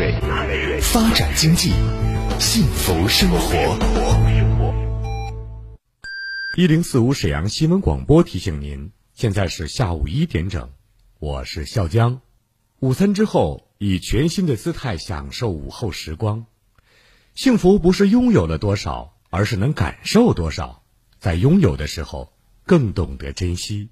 [0.00, 0.14] 水，
[0.80, 1.72] 发展经济，
[2.38, 3.78] 幸福生活。
[6.56, 10.70] 一零四五沈阳新闻广播提醒您，现在是下午一点整，
[11.18, 12.22] 我是笑江。
[12.78, 16.46] 午餐之后，以全新的姿态享受午后时光。
[17.34, 20.82] 幸福不是拥有了多少，而是能感受多少。
[21.18, 22.32] 在拥有的时候，
[22.64, 23.90] 更懂得珍惜。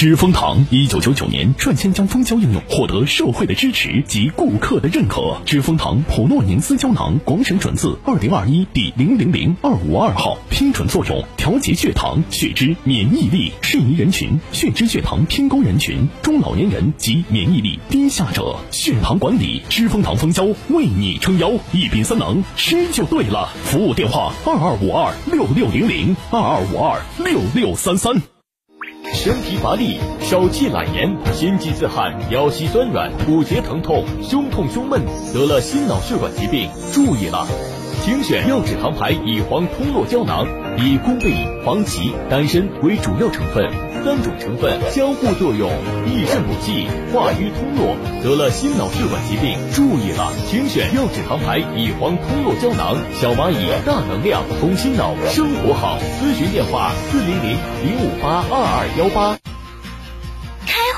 [0.00, 5.36] 知蜂堂一九九九年率先将蜂胶应用获得社会的支持及顾客的认可。
[5.44, 18.56] 知蜂堂普诺宁斯胶囊广审准字二零二一第零零零二五二号，批准作用：调节血糖、血脂、免疫力，适宜人群：血脂、血糖偏高人群、中老年人及免疫力低下者。
[18.70, 23.50] 血糖管理，知蜂堂蜂胶为你撑腰，一品三能，吃就对了。
[23.64, 28.29] 服务电话：二二五二六六零零二二五二六六三三。
[29.12, 35.02] 身疲乏力、少气懒言、心悸自汗、腰膝酸软、骨节疼痛、胸痛胸闷，
[35.34, 37.46] 得了心脑血管疾病，注意了！
[38.02, 40.46] 请选药指糖牌乙黄通络胶囊，
[40.78, 43.70] 以宫贝、黄芪、丹参为主要成分，
[44.04, 45.70] 三种成分相互作用，
[46.06, 50.32] 益肾补气、化瘀通络，得了心脑血管疾病，注意了！
[50.48, 55.98] 请选药指堂牌乙黄通络胶囊，小蚂蚁大能量，通心脑，生活好。
[56.20, 57.50] 咨询电话：四零零
[57.84, 59.49] 零五八二二幺八。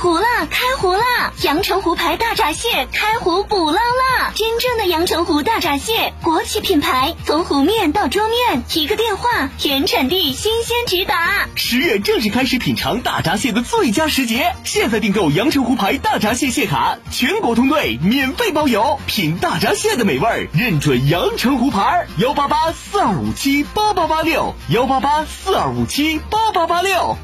[0.03, 1.33] 开壶了，开壶了！
[1.43, 4.33] 阳澄湖牌大闸蟹开壶捕捞啦！
[4.35, 11.47] 真正的阳澄湖大闸蟹，国企品牌，从湖面到桌面，一个电话，原产地，新鲜直达。
[11.55, 22.09] 十月正式开始品尝大闸蟹的最佳时节，现在订购阳澄湖牌大闸蟹蟹卡，全国通兑，免费包邮，品大闸蟹的美味，认准阳澄湖牌。
[22.19, 27.17] 幺八八四二五七八八八六，幺八八四二五七八八八六。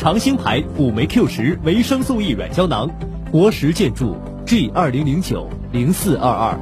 [0.00, 2.88] 长兴牌辅酶 Q 十维生素 E 软胶囊，
[3.30, 6.58] 国石建筑 G 二零零九零四二二，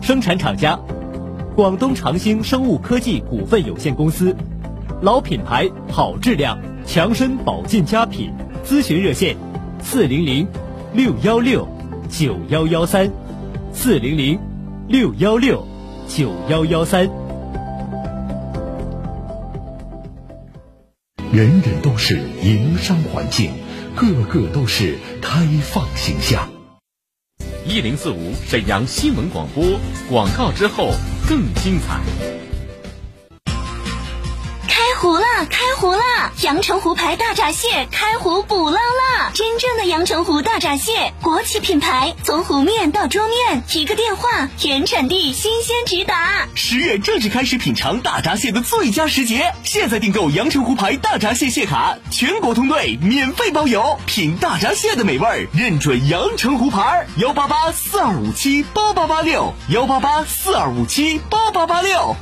[0.00, 0.80] 生产厂家
[1.54, 4.34] 广东长兴生物科技股份有限公司，
[5.02, 8.32] 老品牌好质量，强身保健佳品，
[8.64, 9.36] 咨询热线
[9.82, 10.48] 四零零
[10.94, 11.68] 六幺六
[12.08, 13.10] 九幺幺三
[13.70, 14.38] 四零零
[14.88, 15.62] 六幺六
[16.06, 17.27] 九幺幺三。
[21.38, 23.52] 人人都是营商环境，
[23.94, 26.50] 个个都是开放形象。
[27.64, 29.78] 一零四五沈阳新闻广播
[30.10, 30.90] 广告之后
[31.28, 32.00] 更精彩。
[34.66, 36.32] 开湖了，开湖了！
[36.42, 39.07] 阳澄湖牌大闸蟹开湖捕捞啦！
[39.38, 46.48] 真正的阳澄湖大闸蟹，国企品牌，从湖面到桌面，一个电话，原产地，新鲜直达。
[46.56, 57.06] 十月正式开始品尝大闸蟹的最佳时节，现在订购阳澄湖牌大闸蟹蟹卡，全国通兑，免费包邮，品大闸蟹的美味，认准阳澄湖牌。
[57.18, 62.16] 幺八八四二五七八八八六，幺八八四二五七八八八六。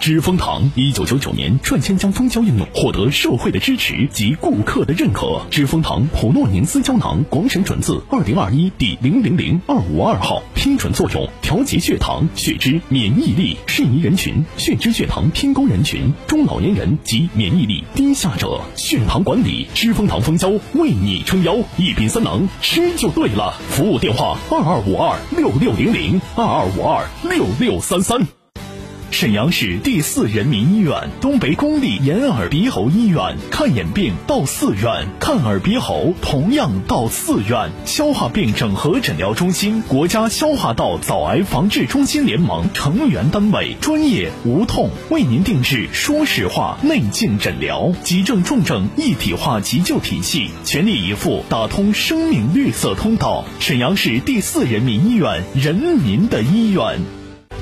[0.00, 5.42] 知蜂堂一九九九年率先将蜂胶应用获得社会的支持及顾客的认可。
[5.50, 18.58] 知蜂堂普诺宁斯胶囊广审准字二零二一第零零零二五二号，批准作用：调节血糖、血脂、免疫力，适宜人群：血脂、血糖偏高人群、中老年人及免疫力低下者。
[18.76, 23.52] 血糖管理，知蜂堂蜂胶为你撑腰，一品三能，吃就对了。
[23.68, 28.39] 服务电话：二二五二六六零零二二五二六六三三。
[29.10, 37.70] 沈阳市第四人民医院东北公立眼耳鼻喉医院看眼病到四院，看耳鼻喉同样到四院。
[37.84, 53.44] 消化病整合诊疗中心，国家消化道早癌防治中心联盟成员单位，专业无痛为您定制说实话内镜诊疗，急症重症一体化急救体系，全力以赴打通生命绿色通道。
[53.58, 57.19] 沈阳市第四人民医院，人民的医院。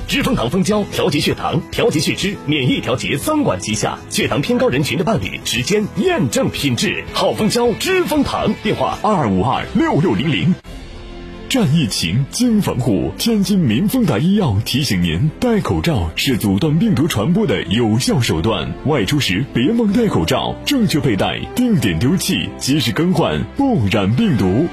[0.09, 8.51] 知蜂堂蜂胶调节血糖、调节血脂、免疫调节三管齐下，血糖偏高人群的伴侣，时间验证品质，好蜂胶知蜂堂。
[8.63, 10.55] 电话二二五二六六零零。
[11.47, 13.11] 战疫情，经防护。
[13.19, 18.67] 天津民丰达医药提醒您：戴口罩是阻断病毒传播的有效手段。
[18.87, 24.65] 外出时别忘戴口罩，正确佩戴，定点丢弃，及时更换，不染病毒。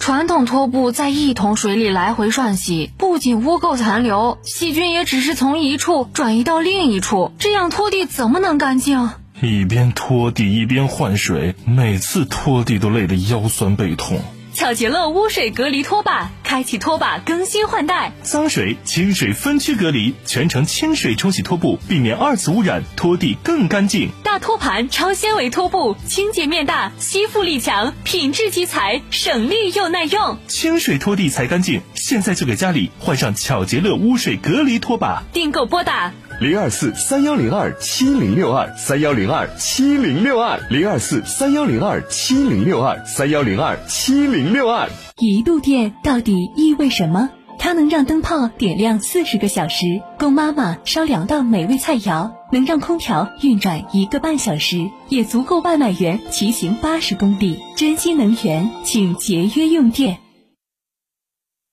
[0.00, 9.10] 传统拖布在一桶水里来回涮洗，不仅污垢残留，细菌也只是从一处转移到另一处，这样拖地怎么能干净？
[9.42, 14.22] 一边拖地一边换水，每次拖地都累得腰酸背痛。
[14.60, 16.30] 巧洁乐污水隔离拖把。
[16.44, 18.12] 开启拖把更新换代。
[18.22, 24.10] 脏水、清水分区隔离，全程清水冲洗拖布，避免二次污染，拖地更干净。
[24.22, 30.36] 大托盘超纤维拖布，清洁面大，吸附力强，品质集材，省力又耐用。
[30.46, 35.22] 清水拖地才干净，现在就给家里换上巧洁乐污水隔离拖把。
[35.32, 44.88] 订购拨打零二四三幺零二七零六二三幺零二七零六二零二四三幺零二七零六二三幺零二七零六二。
[45.18, 47.28] 一度电到底意味什么？
[47.58, 49.84] 它能让灯泡点亮四十个小时，
[50.18, 57.60] 供妈妈烧两道美味菜肴；能让空调运转一个半小时，也足够外卖员骑行八十公里。
[57.76, 60.20] 珍惜能源，请节约用电。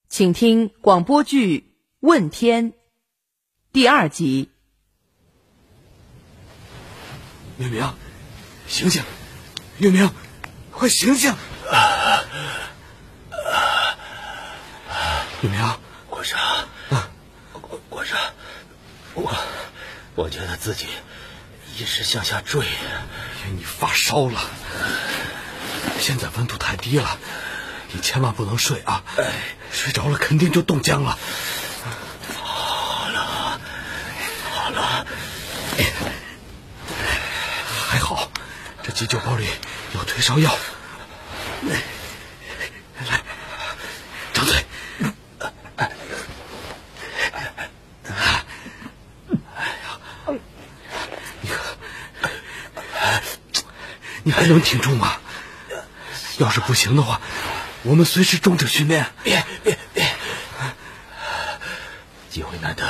[0.09, 1.59] 请听广播剧
[2.01, 2.71] 《问天》
[3.71, 4.49] 第二集。
[7.57, 7.93] 月明，
[8.67, 9.03] 醒醒！
[9.79, 10.11] 月明，
[10.71, 11.35] 快醒醒！
[15.41, 16.37] 月明，国生，
[17.53, 18.15] 国国生，
[19.15, 19.35] 我
[20.13, 20.85] 我觉得自己
[21.75, 22.63] 一直向下坠。
[23.55, 24.39] 你发烧了，
[25.99, 27.17] 现在温度太低了，
[27.91, 29.03] 你千万不能睡啊！
[29.71, 31.17] 睡着了肯定就冻僵了。
[32.35, 33.59] 好了，
[34.53, 35.07] 好了，
[38.87, 39.45] 这急救包里
[39.93, 40.57] 有退烧药。
[41.63, 43.21] 来，
[44.31, 44.63] 张嘴。
[54.23, 55.19] 你还能挺住吗？
[56.37, 57.19] 要是不行的话，
[57.83, 59.05] 我们随时终止训练。
[59.21, 60.05] 别别别！
[62.29, 62.85] 机会难得，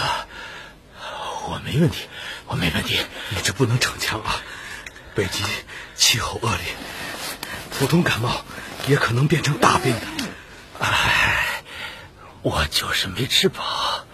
[1.47, 2.07] 我没问题，
[2.45, 2.99] 我没问题。
[3.29, 4.35] 你这不能逞强啊！
[5.15, 5.43] 北极
[6.07, 6.63] 气候恶劣，
[7.69, 8.45] 普通感冒
[8.87, 10.07] 也可能变成大病的。
[10.79, 11.61] 唉，
[12.43, 14.05] 我就是没吃饱。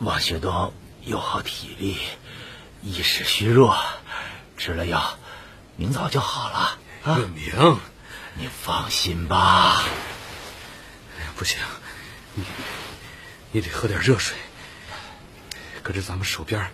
[0.00, 1.96] 王学东又好体力，
[2.82, 3.74] 一时虚弱，
[4.58, 5.18] 吃了药。
[5.76, 7.80] 明早就好了，月明，
[8.34, 9.82] 你放心吧。
[11.36, 11.58] 不行，
[12.34, 12.44] 你
[13.50, 14.36] 你得喝点热水。
[15.82, 16.70] 可是咱们手边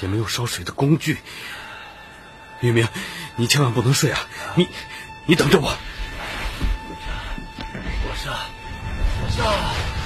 [0.00, 1.18] 也没有烧水的工具。
[2.60, 2.86] 雨明，
[3.36, 4.20] 你千万不能睡啊！
[4.54, 4.68] 你
[5.26, 5.76] 你等着我。
[8.04, 8.34] 我上，
[9.22, 9.99] 我上。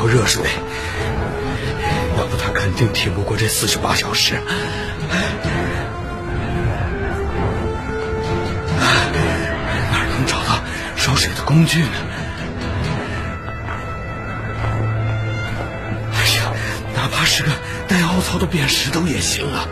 [0.00, 0.42] 口热水，
[2.16, 4.32] 要不他肯定挺不过这四十八小时。
[9.90, 10.58] 哪能找到
[10.96, 11.90] 烧水的工具呢？
[16.14, 16.50] 哎呀，
[16.96, 17.50] 哪怕是个
[17.86, 19.44] 带凹槽的扁石头也行！
[19.52, 19.68] 啊！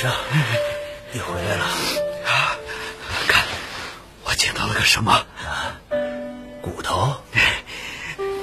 [0.00, 0.12] 生，
[1.10, 2.54] 你回来了啊！
[3.26, 3.44] 看，
[4.22, 5.10] 我捡到了个什么？
[5.10, 5.74] 啊，
[6.62, 7.16] 骨头。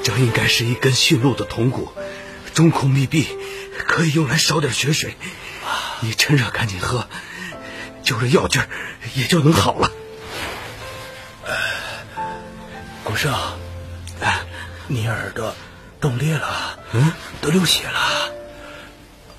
[0.04, 1.94] 这应该是一根驯鹿的铜骨，
[2.54, 3.30] 中孔密闭，
[3.88, 5.16] 可以用来烧点血水。
[6.02, 7.08] 你趁热赶紧喝，
[8.04, 8.68] 就这药劲儿，
[9.14, 9.90] 也就能好了。
[13.06, 13.34] 果生，
[14.88, 15.56] 你耳朵
[16.02, 18.34] 冻裂了，嗯，都流血了，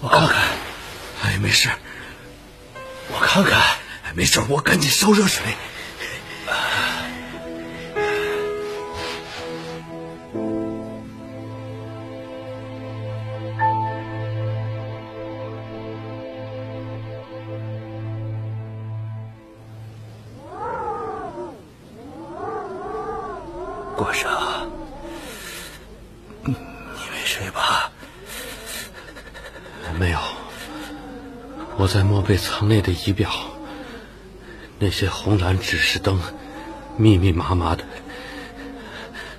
[0.01, 0.39] 我看看。
[1.23, 1.69] 哎，没事。
[3.09, 3.61] 我看看，
[4.15, 5.55] 没事，我赶紧烧热水。
[23.97, 24.31] 国生，
[26.45, 27.91] 你没睡吧？
[29.99, 30.19] 没有。
[31.79, 33.31] 我在墨贝舱内的仪表，
[34.79, 36.21] 那些红蓝指示灯，
[36.97, 37.85] 密密麻麻的，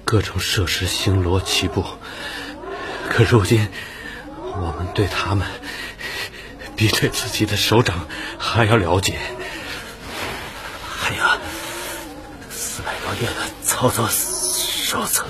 [0.05, 1.83] 各种设施星罗棋布。
[3.09, 3.67] 可如今，
[4.53, 5.47] 我们对他们
[6.75, 9.17] 比对自己的手掌还要了解。
[10.99, 11.23] 还有
[12.51, 15.25] 四百多页的操作手册，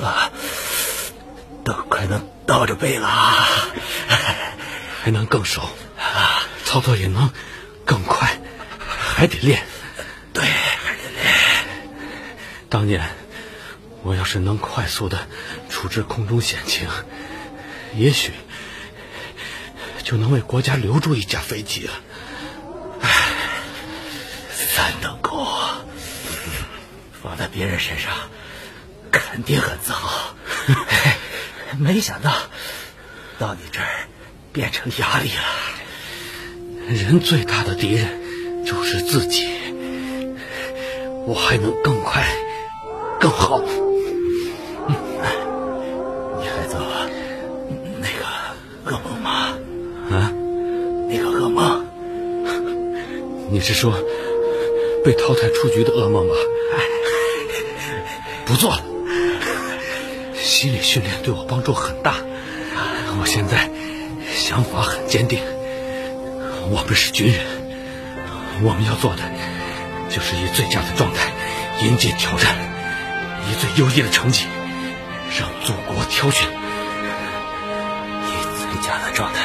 [1.64, 3.08] 都快能倒着背了，
[5.02, 5.62] 还能更熟，
[6.68, 7.32] 操作也能
[7.86, 8.42] 更快，
[8.78, 9.64] 还得练。
[10.34, 11.34] 对，还得练。
[12.68, 13.10] 当年
[14.04, 15.30] 我要是能快速的
[15.70, 16.90] 处置空中险情，
[17.96, 18.34] 也许
[20.04, 21.94] 就能为国家留住一架飞机了。
[23.00, 23.10] 唉，
[24.52, 25.48] 三等功
[27.24, 28.12] 放在别人身上
[29.10, 30.36] 肯定很自豪，
[31.80, 32.36] 没想到
[33.40, 34.10] 到你这儿
[34.52, 35.77] 变成压力了。
[36.88, 38.08] 人最大的敌人
[38.66, 39.48] 就是自己。
[41.26, 42.26] 我还能更快、
[43.20, 43.62] 更好。
[44.88, 44.96] 嗯，
[46.40, 46.80] 你还做
[48.00, 48.26] 那个
[48.86, 49.58] 噩梦吗？
[50.10, 50.32] 啊，
[51.10, 51.86] 那个噩梦？
[53.52, 53.94] 你是说
[55.04, 56.36] 被淘汰出局的噩梦吗？
[58.46, 58.82] 不做了。
[60.34, 62.16] 心理训练对我帮助很大。
[63.20, 63.70] 我现在
[64.34, 65.40] 想法很坚定。
[66.70, 67.46] 我们是军人，
[68.62, 69.24] 我们要做的。
[70.10, 71.32] 就是以最佳的状态
[71.82, 72.56] 迎接挑战，
[73.50, 74.46] 以最优异的成绩
[75.38, 76.48] 让祖国挑选。
[78.26, 79.40] 以最佳的状态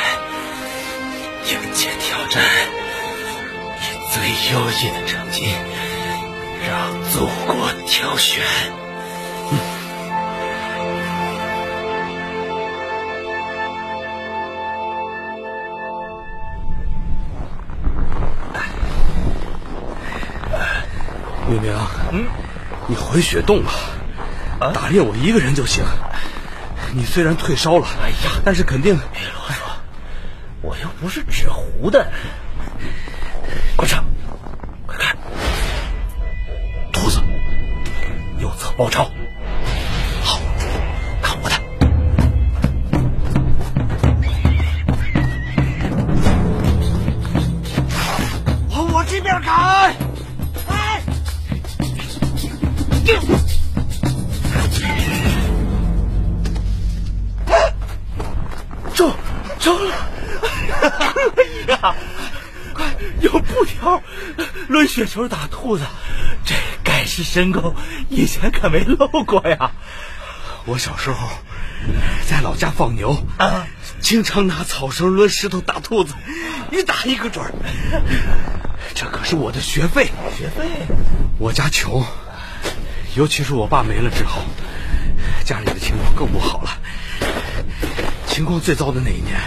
[1.51, 2.43] 迎接挑战，
[3.81, 5.55] 以最优异的成绩
[6.67, 8.43] 让祖国挑选。
[21.53, 21.77] 明明，
[22.13, 22.27] 嗯，
[22.87, 23.73] 你回雪洞吧，
[24.73, 25.85] 打猎我一个人就行。
[26.95, 29.73] 你虽然退烧了，哎呀，但是肯定别啰嗦，
[30.63, 32.11] 我又不是纸糊的。
[64.93, 65.85] 雪球打兔子，
[66.45, 67.75] 这盖世神功，
[68.11, 69.71] 以前可没露过呀。
[70.67, 71.31] 我小时候
[72.29, 73.67] 在老家放牛，啊，
[74.03, 76.13] 经常拿草绳抡石头打兔子，
[76.71, 77.55] 一打一个准儿。
[78.95, 80.69] 这可是我的学费，学费。
[81.39, 82.05] 我家穷。
[83.17, 84.43] 尤其是我爸没了之后，
[85.43, 86.79] 家里的情况更不好了。
[88.27, 89.41] 情况最糟的那一年，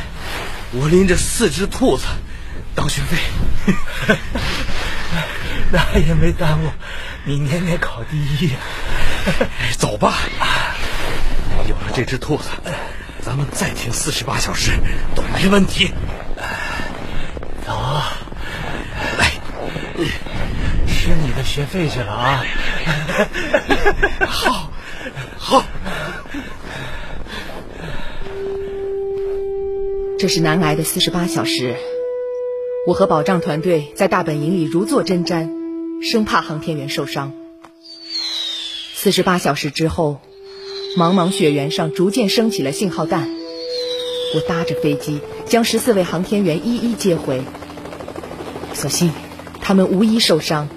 [0.71, 2.05] 我拎着四只兔子
[2.73, 3.17] 当学费，
[5.71, 6.69] 那也没耽误
[7.25, 8.57] 你年年考第一呀。
[9.77, 10.13] 走吧，
[11.67, 12.49] 有了这只兔子，
[13.21, 14.71] 咱们再听四十八小时
[15.15, 15.91] 都没问题。
[17.65, 17.73] 走，
[19.17, 19.31] 来。
[20.87, 22.43] 吃你的学费去了啊！
[24.27, 24.71] 好，
[25.37, 25.63] 好。
[30.17, 31.75] 这是难挨的四十八小时，
[32.85, 35.49] 我和保障团队在大本营里如坐针毡，
[36.03, 37.33] 生怕航天员受伤。
[38.93, 40.19] 四十八小时之后，
[40.95, 43.27] 茫茫雪原上逐渐升起了信号弹，
[44.35, 47.41] 我搭着飞机将十四位航天员一一接回，
[48.75, 49.11] 所幸
[49.61, 50.69] 他们无一受伤。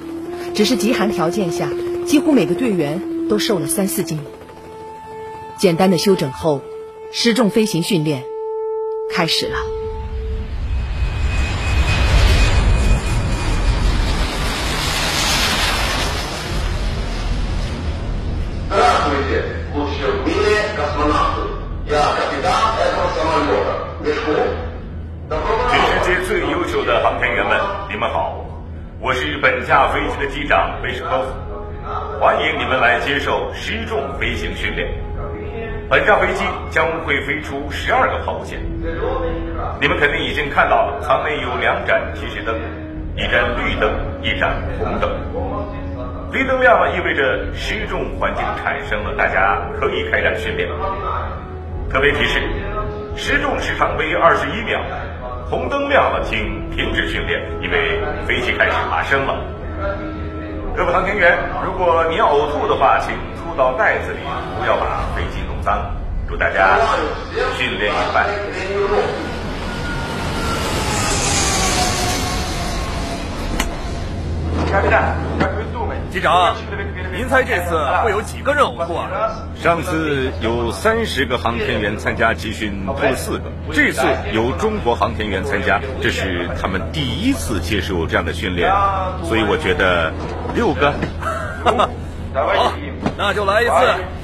[0.55, 1.71] 只是极寒条件下，
[2.07, 4.19] 几乎每个队员都瘦了三四斤。
[5.59, 6.62] 简单的休整后，
[7.12, 8.25] 失重飞行训练
[9.11, 9.77] 开始了。
[30.78, 34.88] 机长贝什科夫，欢迎你们来接受失重飞行训练。
[35.88, 38.61] 本架飞机将会飞出十二个抛物线，
[39.80, 42.54] 你们肯定已经看到了，舱内有两盏提示灯，
[43.16, 43.90] 一盏绿灯，
[44.23, 45.11] 一盏红灯。
[46.30, 50.68] 绿灯亮了，意味着失重环境产生了，大家可以开展训练。
[51.90, 52.42] 特别提示：
[53.16, 54.80] 失重时长为二十一秒。
[55.49, 59.40] 红灯亮了，请停止训练，因为飞机开始爬升了。
[60.78, 64.20] 各位航天员，如果你要呕吐的话，请吐到袋子里，
[64.61, 65.90] 不要把飞机弄脏。
[66.28, 66.78] 祝大家
[67.56, 68.25] 训练愉快。
[74.70, 76.11] Captain, can we zoom in?
[76.12, 76.54] 机长，
[77.12, 79.04] 您猜这次会有几个任务过？
[79.56, 83.50] 上次有三十个航天员参加集训，吐了四个。
[83.73, 88.70] 这次由中国航天员参加，这是他们第一次接受这样的训练，
[89.25, 90.12] 所以我觉得
[90.59, 90.93] 六个。
[91.62, 91.88] 好，
[93.17, 93.71] 那就来一次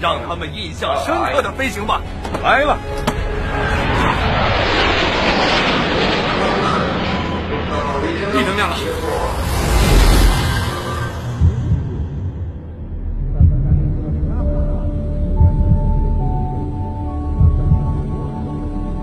[0.01, 2.03] 让他们印象深刻的飞行吧。
[2.43, 2.77] 来了。
[8.33, 8.77] 地能量了。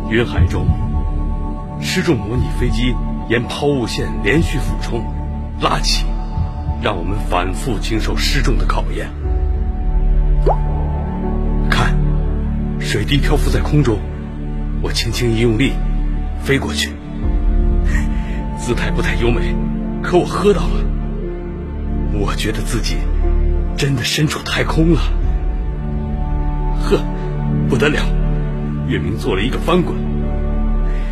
[0.09, 0.67] 云海中，
[1.79, 2.93] 失重模拟飞机
[3.29, 5.01] 沿抛物线连续俯冲、
[5.61, 6.05] 拉起，
[6.81, 9.07] 让我们反复经受失重的考验。
[11.69, 11.95] 看，
[12.79, 13.99] 水滴漂浮在空中，
[14.81, 15.73] 我轻轻一用力，
[16.41, 16.89] 飞过去。
[18.57, 19.55] 姿态不太优美，
[20.01, 20.83] 可我喝到了。
[22.13, 22.97] 我觉得自己
[23.77, 25.01] 真的身处太空了。
[26.83, 26.99] 呵，
[27.69, 27.99] 不得了！
[28.87, 29.95] 月明做了一个翻滚，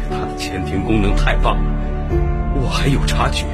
[0.09, 1.61] 它的前庭功能太棒了，
[2.55, 3.45] 我还有差距。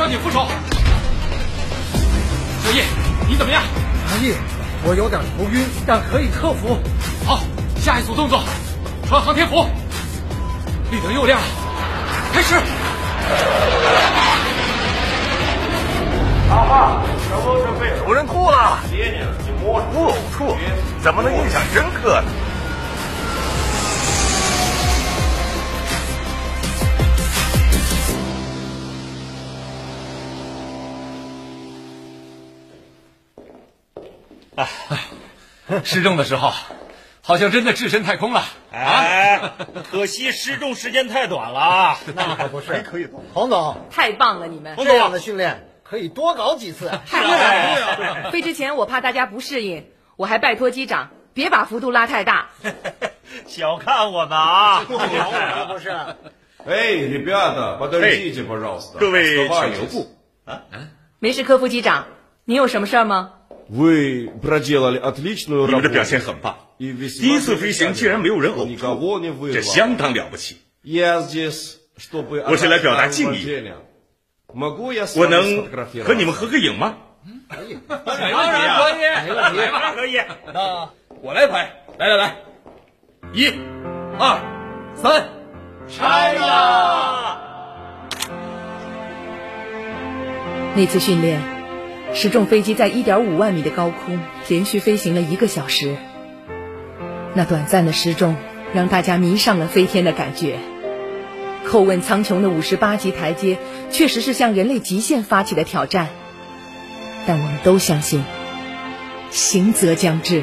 [0.00, 0.46] 抓紧扶手。
[2.64, 2.84] 小叶，
[3.28, 3.62] 你怎么样？
[4.08, 4.34] 阿叶。
[4.82, 6.78] 我有点头晕，但可以克服。
[7.26, 7.40] 好，
[7.76, 8.42] 下一组动作，
[9.06, 9.66] 穿航天服。
[10.90, 11.46] 绿灯又亮了，
[12.32, 12.54] 开始。
[16.48, 17.92] 阿爸，什么准备？
[18.08, 18.78] 有人吐了。
[19.60, 20.56] 不呕吐，
[21.02, 22.28] 怎么能印象深刻呢？
[35.83, 36.53] 失重的时候，
[37.21, 38.43] 好像真的置身太空了。
[38.71, 39.53] 哎，
[39.89, 41.97] 可惜失重时间太短了。
[42.15, 43.23] 那可不是，可以多。
[43.33, 46.91] 洪总，太棒了，你们这样的训练可以多搞几次。
[47.09, 47.31] 太棒
[48.23, 48.31] 了！
[48.31, 52.49] 飞之前我怕大家不适应，我还拜托机长别把幅度拉太大。
[53.47, 54.85] 小看我们啊！
[54.87, 54.97] 可
[55.67, 55.89] 不是。
[56.67, 58.97] 哎，ребята, подождите, пожалуйста.
[58.97, 60.15] 各位请留步。
[60.45, 60.61] 啊，
[61.19, 62.05] 没事，科夫机长，
[62.43, 63.33] 你有什么事儿吗？
[63.69, 65.93] Вы проделали отличную 你们的 работу.
[65.93, 69.19] 表现很棒，第一次飞行竟然没有人呕吐，
[69.51, 70.57] 这相当了不起。
[70.83, 73.43] Я здесь, чтобы 我是来表达敬意。
[73.43, 73.75] уважение.
[74.53, 76.03] Могу я с 我 вами 能 сфотографироваться?
[76.03, 76.97] 和你们合个影吗？
[77.49, 80.21] 当然可以，没问题来吧，可以。
[80.53, 80.89] 那
[81.23, 82.35] 我来拍，来来来，
[83.33, 83.51] 一、
[84.19, 84.39] 二、
[84.95, 85.27] 三，
[85.87, 87.41] 拆呀！
[90.75, 91.41] 那次训练，
[92.12, 94.18] 失重飞机在1.5万米的高空
[94.48, 95.96] 连续飞行了一个小时。
[97.34, 98.36] 那短暂的失重
[98.74, 100.56] 让大家迷上了飞天的感觉。
[101.66, 103.58] 叩问苍穹的58级台阶，
[103.90, 106.08] 确实是向人类极限发起的挑战。
[107.26, 108.24] 但我们都相信，
[109.30, 110.42] 行则将至。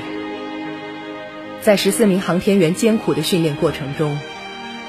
[1.61, 4.17] 在十四名航天员艰苦的训练过程中，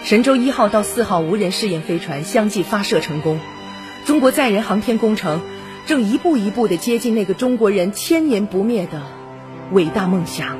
[0.05, 3.41] 神舟一号到四号无人试验飞船相继发射成功。
[4.05, 5.41] 中国载人航天工程
[5.89, 9.01] 正一步一步地接近那个中国人千年不灭的
[9.73, 10.59] 伟大梦想。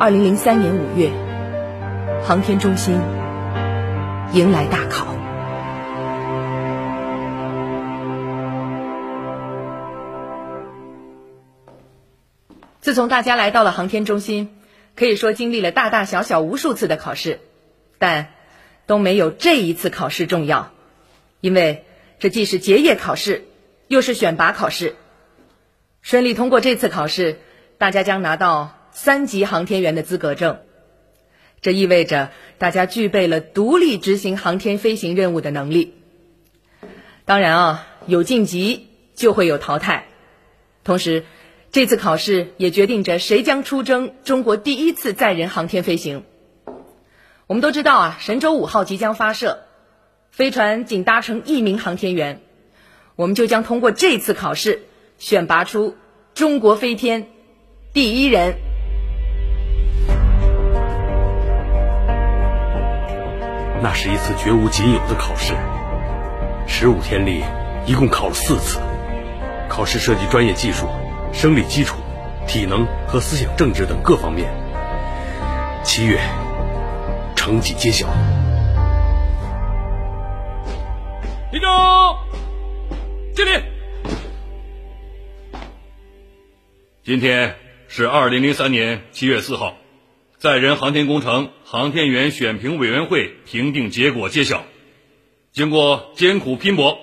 [0.00, 1.12] 二零零三年五月，
[2.24, 3.00] 航天中心
[4.32, 5.14] 迎来大考。
[12.80, 14.56] 自从大家来到了航天中心，
[14.96, 17.38] 可以说经历了大大小小无数次的考试，
[17.98, 18.26] 但
[18.86, 20.72] 都没有这一次考试重要。
[21.40, 21.85] 因为
[22.18, 23.44] 这既是结业考试，
[23.88, 24.96] 又是选拔考试。
[26.00, 27.38] 顺利通过这次考试，
[27.78, 30.60] 大家将拿到三级航天员的资格证。
[31.60, 35.94] 这意味着大家具备了独立执行航天飞行任务的能力。
[37.24, 40.06] 当然啊，有晋级就会有淘汰。
[40.84, 41.24] 同时，
[41.72, 46.22] 这次考试也决定着谁将出征中国第一次载人航天飞行。
[47.46, 49.65] 我们都知道啊，神舟五号即将发射。
[50.36, 52.42] 飞船仅搭乘一名航天员，
[53.14, 54.82] 我们就将通过这次考试
[55.16, 55.96] 选拔出
[56.34, 57.28] 中国飞天
[57.94, 58.56] 第一人。
[63.82, 65.54] 那是一次绝无仅有的考试，
[66.66, 67.42] 十五天里
[67.86, 68.78] 一共考了四次。
[69.70, 70.86] 考试涉及专业技术、
[71.32, 71.96] 生理基础、
[72.46, 74.52] 体能和思想政治等各方面。
[75.82, 76.20] 七月，
[77.34, 78.06] 成绩揭晓。
[81.66, 82.16] 立正，
[83.34, 83.50] 敬礼。
[87.02, 87.56] 今天
[87.88, 89.76] 是二零零三年七月四号，
[90.38, 94.64] 载人航天工程航天员选评委员会评定结果揭晓，
[95.52, 96.98] 经过艰苦拼搏，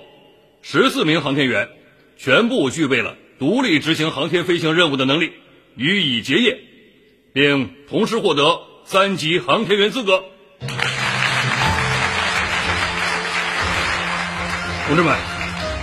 [0.62, 1.68] 十四名航天员
[2.16, 5.32] 全部具备了独立执行航天飞行任务的能力，
[5.76, 6.58] 予以结业，
[7.34, 10.24] 并同时获得三级航天员资格。
[14.86, 15.16] 同志们，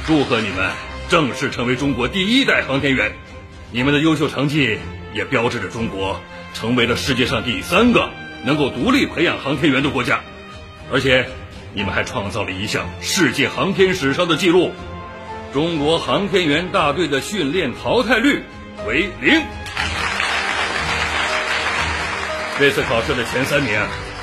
[0.05, 0.69] 祝贺你们
[1.09, 3.11] 正式成为中国第一代航天员！
[3.71, 4.77] 你们的优秀成绩
[5.11, 6.21] 也标志着中国
[6.53, 8.11] 成为了世界上第三个
[8.45, 10.21] 能够独立培养航天员的国家，
[10.93, 11.27] 而且
[11.73, 14.71] 你们还创造了一项世界航天史上的记录：
[15.51, 18.43] 中国航天员大队的训练淘汰率
[18.85, 19.41] 为零。
[22.59, 23.73] 这次考试的前三名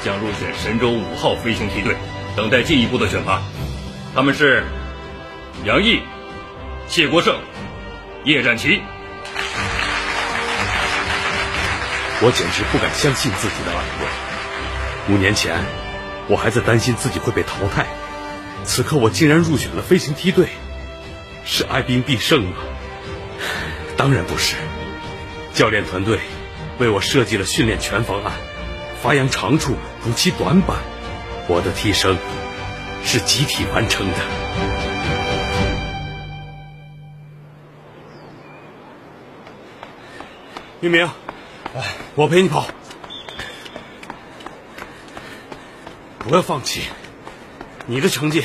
[0.05, 1.97] 将入选神舟五号飞行梯队，
[2.37, 3.43] 等待进一步的选拔。
[4.15, 4.65] 他们是
[5.65, 6.01] 杨毅、
[6.89, 7.39] 谢国胜、
[8.25, 8.83] 叶展奇。
[12.21, 15.15] 我简直不敢相信自己的耳朵。
[15.15, 15.57] 五年前，
[16.27, 17.87] 我还在担心自己会被淘汰，
[18.65, 20.49] 此刻我竟然入选了飞行梯队，
[21.45, 22.57] 是哀兵必胜吗？
[23.97, 24.57] 当然不是。
[25.55, 26.19] 教练团队
[26.79, 28.33] 为我设计了训练全方案，
[29.01, 30.77] 发扬长处，补齐短板，
[31.47, 32.17] 我的提升。
[33.05, 34.15] 是集体完成的。
[40.81, 41.11] 明明，
[42.15, 42.67] 我陪你跑，
[46.19, 46.83] 不要放弃。
[47.87, 48.45] 你的成绩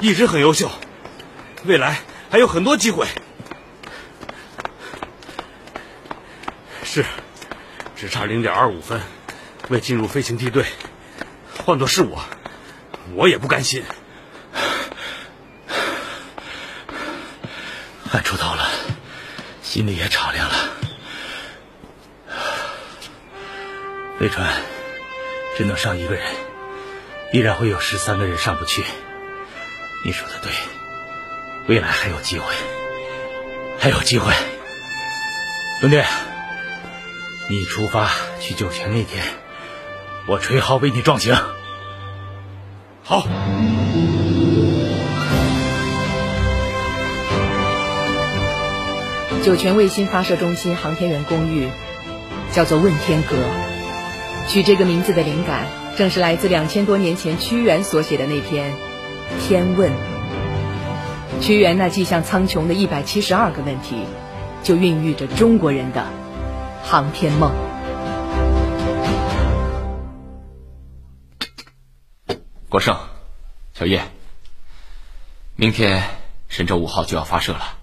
[0.00, 0.70] 一直很优秀，
[1.64, 3.06] 未来还有很多机会。
[6.82, 7.04] 是，
[7.94, 9.00] 只差零点二五分，
[9.68, 10.64] 未进入飞行梯队。
[11.64, 12.24] 换作是我。
[13.14, 13.82] 我也不甘心，
[18.10, 18.68] 汗出头了，
[19.62, 20.54] 心里也敞亮了。
[24.20, 24.62] 飞船
[25.56, 26.24] 只能上一个人，
[27.32, 28.84] 必然会有十三个人上不去。
[30.04, 30.52] 你说的对，
[31.66, 32.54] 未来还有机会，
[33.78, 34.32] 还有机会。
[35.80, 36.02] 兄弟，
[37.48, 39.24] 你出发去酒泉那天，
[40.26, 41.36] 我吹号为你壮行。
[43.08, 43.26] 好，
[49.42, 51.70] 酒泉卫星发射中心航天员公寓
[52.52, 53.34] 叫做问天阁，
[54.46, 55.64] 取这个名字的灵感
[55.96, 58.72] 正是来自两千多年前屈原所写的那篇
[59.48, 59.90] 《天问》。
[61.40, 64.02] 屈原那迹向苍穹的一百七十二个问题，
[64.62, 66.04] 就孕育着中国人的
[66.82, 67.67] 航天梦。
[72.68, 73.08] 国胜，
[73.72, 74.10] 小叶，
[75.56, 77.78] 明天神舟五号就要发射了，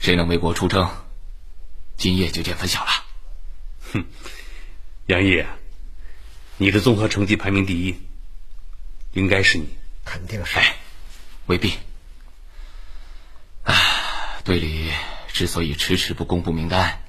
[0.00, 0.90] 谁能为国出征，
[1.96, 2.90] 今夜就见分晓了。
[3.92, 4.04] 哼，
[5.06, 5.44] 杨毅，
[6.56, 8.02] 你的综合成绩排名第一，
[9.12, 9.68] 应该是你，
[10.04, 10.58] 肯定是。
[11.46, 11.74] 未必。
[13.62, 13.74] 啊，
[14.42, 14.90] 队里
[15.28, 17.00] 之所以迟迟不公布名单，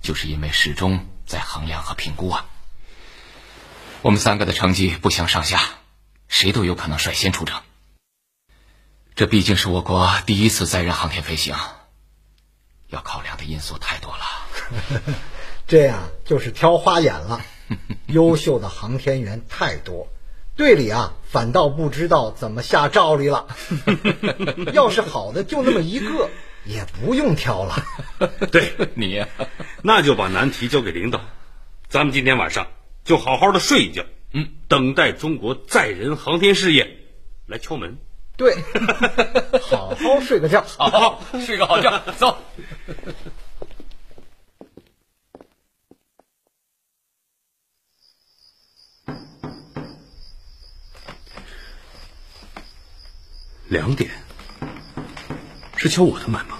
[0.00, 2.46] 就是因为始终在衡量和评估啊。
[4.04, 5.62] 我们三个的成绩不相上下，
[6.28, 7.56] 谁都有可能率先出征。
[9.14, 11.56] 这毕竟是我国第一次载人航天飞行，
[12.88, 15.14] 要考量的因素太多了。
[15.66, 17.40] 这样就是挑花眼了。
[18.06, 20.08] 优秀的航天员太多，
[20.54, 23.46] 队里啊反倒不知道怎么下诏令了。
[24.74, 26.28] 要是好的就那么一个，
[26.66, 27.82] 也不用挑了。
[28.52, 29.24] 对你，
[29.80, 31.22] 那就把难题交给领导，
[31.88, 32.66] 咱们今天晚上。
[33.04, 36.98] 就好好的睡一觉，嗯，等待中国载人航天事业
[37.46, 37.98] 来敲门。
[38.36, 38.56] 对，
[39.62, 42.38] 好好睡个觉，好好睡个好觉，走。
[53.68, 54.10] 两点，
[55.76, 56.53] 是敲我的门吗？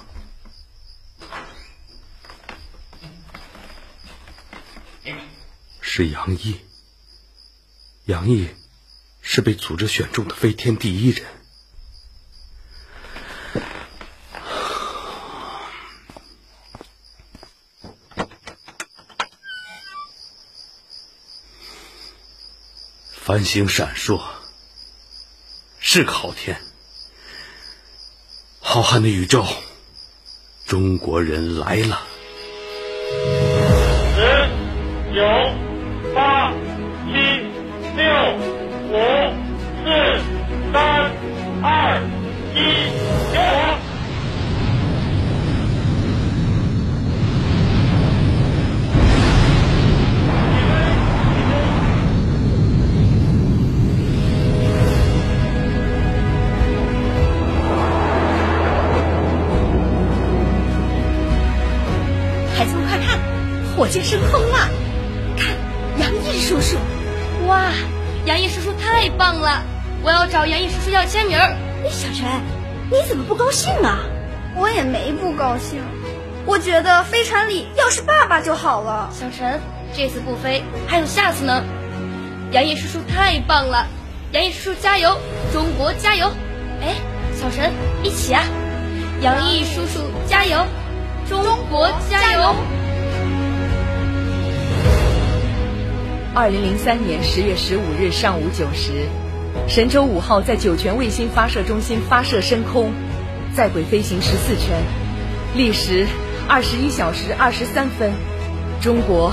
[5.96, 6.56] 是杨毅。
[8.06, 8.48] 杨毅
[9.22, 11.24] 是被组织选中的飞天第一人。
[23.12, 24.20] 繁星闪烁，
[25.78, 26.60] 是个好天。
[28.58, 29.46] 浩瀚的宇宙，
[30.66, 32.02] 中国人来了。
[34.16, 35.63] 十九。
[42.54, 42.58] 一
[43.36, 43.78] 二
[62.56, 63.18] 孩子们快看
[63.76, 64.70] 火箭升空了
[65.36, 65.56] 看
[65.98, 66.76] 杨毅叔叔
[67.48, 67.72] 哇
[68.26, 69.64] 杨毅叔叔太棒了
[70.04, 71.36] 我要找杨毅叔叔要签名
[71.90, 72.26] 小陈，
[72.90, 74.00] 你怎么不高兴啊？
[74.56, 75.80] 我也没不高兴，
[76.46, 79.10] 我觉得飞船里要是爸爸就好了。
[79.12, 79.60] 小陈，
[79.94, 81.64] 这次不飞，还有下次呢。
[82.52, 83.86] 杨毅叔叔太棒了，
[84.32, 85.18] 杨毅叔叔加油，
[85.52, 86.30] 中国加油！
[86.80, 86.94] 哎，
[87.34, 88.42] 小陈，一起啊！
[89.20, 90.64] 杨毅叔叔加油，
[91.28, 92.54] 中国加油！
[96.34, 99.08] 二零零三年十月十五日上午九时，
[99.66, 102.92] 神舟五号在酒泉卫星发射中心发射升空，
[103.54, 104.82] 在轨飞行十四圈，
[105.54, 106.06] 历时
[106.46, 108.12] 二十一小时二十三分，
[108.80, 109.32] 中国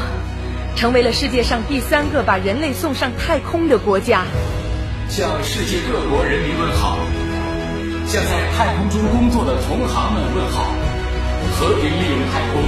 [0.75, 4.23] 成为了世界上第三个把人类送上太空的国家。
[5.10, 6.97] 向世界各国人民问好，
[8.07, 10.73] 向在太空中工作的同行们问好，
[11.60, 12.63] 和平利用太空，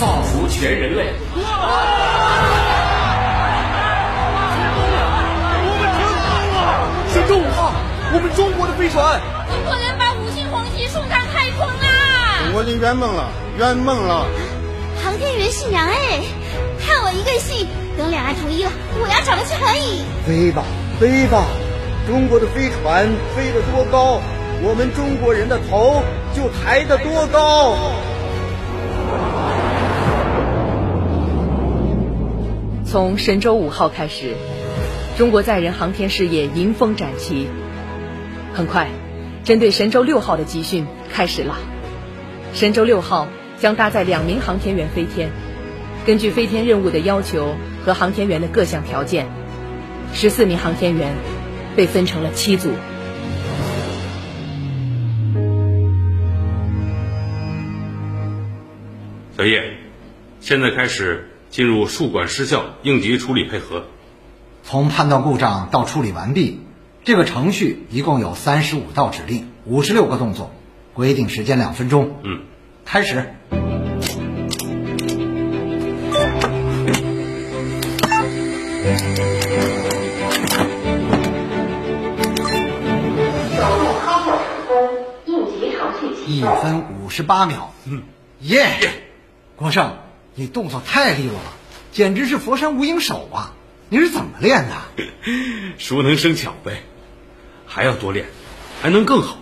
[0.00, 1.12] 造福全人类。
[7.12, 7.74] 神舟五号，
[8.14, 9.20] 我们中国的飞船！
[9.46, 12.40] 中国人把五星红旗送上太空啦！
[12.42, 14.24] 中国人圆梦了，圆梦了！
[15.04, 16.22] 航天员新娘哎，
[16.80, 17.68] 看我一个戏！
[17.98, 20.06] 等两岸统一了，我要找个去合影。
[20.26, 20.64] 飞吧，
[20.98, 21.44] 飞吧！
[22.06, 24.22] 中国的飞船飞得多高，
[24.62, 26.02] 我们中国人的头
[26.34, 27.76] 就抬得多高。
[32.86, 34.34] 从神舟五号开始。
[35.18, 37.46] 中国载人航天事业迎风展旗。
[38.54, 38.88] 很快，
[39.44, 41.58] 针对神舟六号的集训开始了。
[42.54, 45.30] 神舟六号将搭载两名航天员飞天，
[46.06, 49.26] 根据飞天任务的要求和航天员的各项条件，
[50.14, 51.14] 十四名航天员
[51.76, 52.72] 被分成了七组。
[59.36, 59.62] 小叶，
[60.40, 63.84] 现在开始进入树管失效应急处理配合。
[64.64, 66.60] 从判断故障到处理完毕，
[67.04, 70.50] 这个程序一共有三十五道指令，五十六个动作，
[70.94, 72.16] 规定时间两分钟。
[72.22, 72.42] 嗯，
[72.84, 73.34] 开始。
[86.26, 87.72] 一分五十八秒。
[87.84, 88.02] 嗯，
[88.40, 88.66] 耶！
[89.56, 89.96] 国胜，
[90.34, 91.52] 你动作太利落了，
[91.92, 93.52] 简直是佛山无影手啊！
[93.92, 94.74] 你是怎么练的？
[95.76, 96.82] 熟能生巧呗，
[97.66, 98.24] 还要多练，
[98.80, 99.36] 还能更好。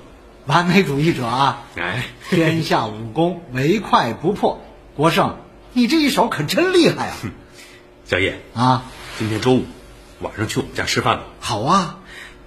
[0.47, 1.69] 完美主义者啊！
[1.77, 4.61] 哎，天下武功唯快不破。
[4.97, 5.39] 国胜，
[5.73, 7.17] 你这一手可真厉害啊！
[8.05, 9.67] 小叶啊，今天周五
[10.19, 11.27] 晚上去我们家吃饭吧。
[11.39, 12.01] 好啊，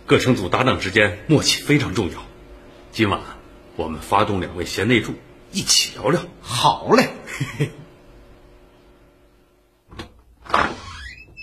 [0.06, 2.18] 各成组搭档之间默契非常重要。
[2.92, 3.22] 今晚
[3.78, 5.14] 我们发动两位贤内助
[5.54, 6.20] 一起聊聊。
[6.42, 7.12] 好嘞。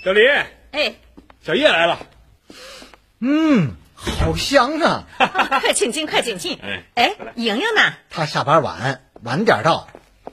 [0.03, 0.23] 小林，
[0.71, 0.95] 哎，
[1.43, 1.99] 小叶来了。
[3.19, 5.05] 嗯，好香啊！
[5.61, 6.59] 快请进，快请进。
[6.63, 7.93] 哎，哎，莹莹呢？
[8.09, 9.89] 她下班晚，晚点到。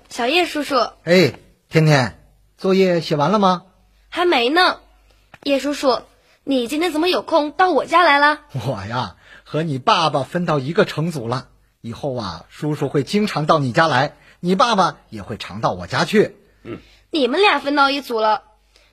[0.07, 1.33] 小叶叔叔，哎，
[1.67, 2.17] 天天，
[2.57, 3.63] 作业写完了吗？
[4.07, 4.79] 还没呢。
[5.43, 5.99] 叶叔叔，
[6.45, 8.39] 你今天怎么有空到我家来了？
[8.53, 11.49] 我呀，和你爸爸分到一个城组了。
[11.81, 16.37] 以后啊，叔叔会经常到你家来，你爸爸也会常到我家去。
[16.63, 16.77] 嗯，
[17.11, 18.43] 你们俩分到一组了。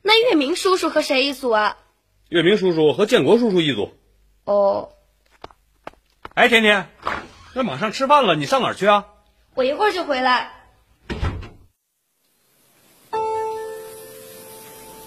[0.06, 1.78] 那月明叔叔和谁一组啊？
[2.28, 3.94] 月明叔叔和建国叔叔一组。
[4.44, 4.90] 哦。
[6.34, 6.90] 哎，甜甜，
[7.54, 9.06] 那马上吃饭了，你上哪儿去啊？
[9.54, 10.52] 我一会儿就回来。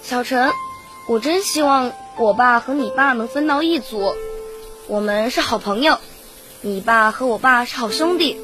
[0.02, 0.52] 小陈，
[1.08, 4.16] 我真希望我爸和你爸能分到一组，
[4.88, 6.00] 我们是好朋友，
[6.62, 8.42] 你爸和我爸是好兄弟，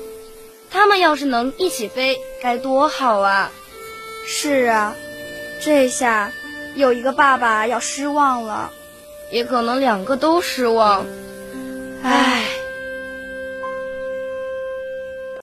[0.70, 3.52] 他们要是能一起飞，该多好啊！
[4.28, 4.94] 是啊，
[5.60, 6.32] 这下。
[6.76, 8.72] 有一个爸爸要失望了，
[9.32, 11.06] 也可能两个都失望，
[12.04, 12.44] 唉。